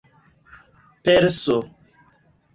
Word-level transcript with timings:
perso 1.03 1.59